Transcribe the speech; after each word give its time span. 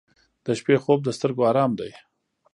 •د 0.45 0.47
شپې 0.59 0.75
خوب 0.83 0.99
د 1.03 1.09
سترګو 1.17 1.41
آرام 1.51 1.71
دی. 1.79 1.91